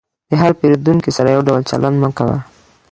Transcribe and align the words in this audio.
د 0.29 0.31
هر 0.41 0.51
پیرودونکي 0.59 1.11
سره 1.17 1.27
یو 1.35 1.41
ډول 1.47 1.61
چلند 1.69 1.95
مه 2.01 2.09
کوه. 2.17 2.37